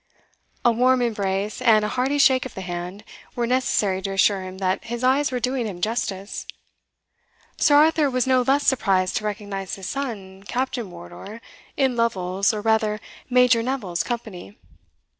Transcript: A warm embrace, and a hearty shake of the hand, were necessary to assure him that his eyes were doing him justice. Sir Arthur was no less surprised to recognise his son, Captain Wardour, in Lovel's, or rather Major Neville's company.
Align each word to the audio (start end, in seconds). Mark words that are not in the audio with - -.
A 0.65 0.71
warm 0.71 1.03
embrace, 1.03 1.61
and 1.61 1.85
a 1.85 1.89
hearty 1.89 2.17
shake 2.17 2.47
of 2.47 2.55
the 2.55 2.61
hand, 2.61 3.03
were 3.35 3.45
necessary 3.45 4.01
to 4.01 4.13
assure 4.13 4.41
him 4.41 4.57
that 4.57 4.85
his 4.85 5.03
eyes 5.03 5.31
were 5.31 5.39
doing 5.39 5.67
him 5.67 5.79
justice. 5.79 6.47
Sir 7.57 7.75
Arthur 7.75 8.09
was 8.09 8.25
no 8.25 8.41
less 8.41 8.65
surprised 8.65 9.15
to 9.17 9.23
recognise 9.25 9.75
his 9.75 9.87
son, 9.87 10.41
Captain 10.47 10.89
Wardour, 10.89 11.39
in 11.77 11.95
Lovel's, 11.95 12.51
or 12.51 12.61
rather 12.61 12.99
Major 13.29 13.61
Neville's 13.61 14.01
company. 14.01 14.57